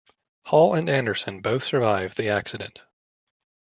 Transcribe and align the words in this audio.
Hall 0.45 0.73
and 0.73 0.89
Anderson 0.89 1.43
both 1.43 1.61
survived 1.61 2.17
the 2.17 2.29
accident. 2.29 2.83